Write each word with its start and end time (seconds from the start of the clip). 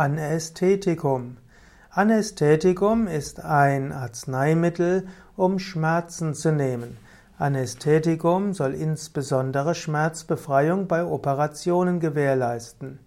Anästhetikum. 0.00 1.36
Anästhetikum 1.90 3.06
ist 3.06 3.44
ein 3.44 3.92
Arzneimittel, 3.92 5.06
um 5.36 5.58
Schmerzen 5.58 6.32
zu 6.32 6.52
nehmen. 6.52 6.96
Anästhetikum 7.36 8.54
soll 8.54 8.72
insbesondere 8.72 9.74
Schmerzbefreiung 9.74 10.86
bei 10.88 11.04
Operationen 11.04 12.00
gewährleisten. 12.00 12.98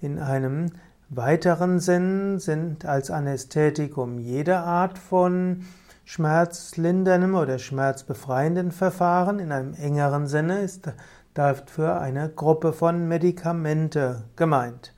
In 0.00 0.20
einem 0.20 0.70
weiteren 1.08 1.80
Sinn 1.80 2.38
sind 2.38 2.84
als 2.84 3.10
Anästhetikum 3.10 4.20
jede 4.20 4.58
Art 4.58 4.98
von 4.98 5.64
schmerzlinderndem 6.04 7.34
oder 7.34 7.58
schmerzbefreienden 7.58 8.70
Verfahren. 8.70 9.40
In 9.40 9.50
einem 9.50 9.74
engeren 9.74 10.28
Sinne 10.28 10.60
ist 10.60 10.92
dafür 11.34 12.00
eine 12.00 12.28
Gruppe 12.28 12.72
von 12.72 13.08
Medikamente 13.08 14.22
gemeint. 14.36 14.94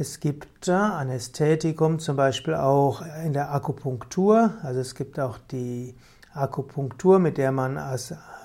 Es 0.00 0.18
gibt 0.18 0.66
Anästhetikum 0.66 1.98
zum 1.98 2.16
Beispiel 2.16 2.54
auch 2.54 3.02
in 3.22 3.34
der 3.34 3.52
Akupunktur. 3.52 4.54
Also 4.62 4.80
es 4.80 4.94
gibt 4.94 5.20
auch 5.20 5.36
die 5.50 5.94
Akupunktur, 6.32 7.18
mit 7.18 7.36
der 7.36 7.52
man, 7.52 7.78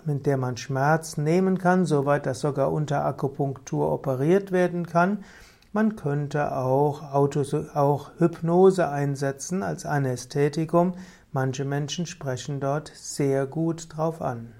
mit 0.04 0.26
der 0.26 0.36
man 0.36 0.58
Schmerz 0.58 1.16
nehmen 1.16 1.58
kann, 1.58 1.86
soweit 1.86 2.26
dass 2.26 2.42
sogar 2.42 2.74
unter 2.74 3.06
Akupunktur 3.06 3.90
operiert 3.90 4.52
werden 4.52 4.86
kann. 4.86 5.24
Man 5.72 5.96
könnte 5.96 6.58
auch, 6.58 7.14
Autos, 7.14 7.54
auch 7.54 8.12
Hypnose 8.18 8.90
einsetzen 8.90 9.64
als 9.64 9.86
Anästhetikum. 9.86 10.96
Manche 11.32 11.64
Menschen 11.64 12.06
sprechen 12.06 12.60
dort 12.60 12.92
sehr 12.94 13.46
gut 13.46 13.96
drauf 13.96 14.22
an. 14.22 14.52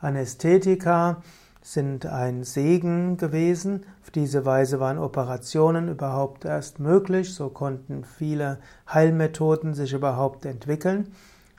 Anästhetika 0.00 1.22
sind 1.66 2.04
ein 2.04 2.44
Segen 2.44 3.16
gewesen. 3.16 3.86
Auf 4.02 4.10
diese 4.10 4.44
Weise 4.44 4.80
waren 4.80 4.98
Operationen 4.98 5.88
überhaupt 5.88 6.44
erst 6.44 6.78
möglich. 6.78 7.34
So 7.34 7.48
konnten 7.48 8.04
viele 8.04 8.58
Heilmethoden 8.86 9.72
sich 9.72 9.94
überhaupt 9.94 10.44
entwickeln. 10.44 11.14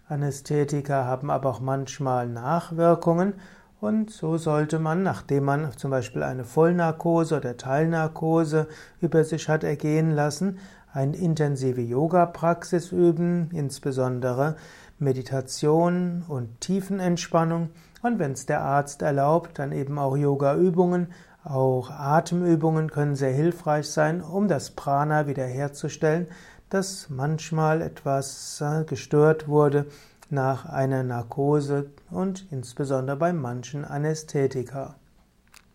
Anästhetika 0.07 1.05
haben 1.05 1.31
aber 1.31 1.49
auch 1.49 1.59
manchmal 1.59 2.29
Nachwirkungen 2.29 3.33
und 3.85 4.09
so 4.09 4.37
sollte 4.37 4.79
man, 4.79 5.03
nachdem 5.03 5.45
man 5.45 5.71
zum 5.77 5.91
Beispiel 5.91 6.23
eine 6.23 6.43
Vollnarkose 6.43 7.37
oder 7.37 7.55
Teilnarkose 7.55 8.67
über 8.99 9.23
sich 9.23 9.47
hat 9.47 9.63
ergehen 9.63 10.09
lassen, 10.09 10.57
eine 10.91 11.15
intensive 11.15 11.81
Yoga-Praxis 11.81 12.91
üben, 12.91 13.51
insbesondere 13.53 14.55
Meditation 14.97 16.23
und 16.27 16.61
Tiefenentspannung. 16.61 17.69
Und 18.01 18.17
wenn 18.17 18.31
es 18.31 18.47
der 18.47 18.61
Arzt 18.61 19.03
erlaubt, 19.03 19.59
dann 19.59 19.71
eben 19.71 19.99
auch 19.99 20.17
Yoga-Übungen, 20.17 21.09
auch 21.43 21.91
Atemübungen 21.91 22.89
können 22.89 23.15
sehr 23.15 23.33
hilfreich 23.33 23.87
sein, 23.87 24.21
um 24.21 24.47
das 24.47 24.71
Prana 24.71 25.27
wiederherzustellen, 25.27 26.25
das 26.69 27.11
manchmal 27.11 27.83
etwas 27.83 28.59
äh, 28.61 28.83
gestört 28.83 29.47
wurde 29.47 29.85
nach 30.29 30.65
einer 30.65 31.03
Narkose 31.03 31.91
und 32.09 32.47
insbesondere 32.51 33.17
bei 33.17 33.33
manchen 33.33 33.85
Anästhetika. 33.85 34.95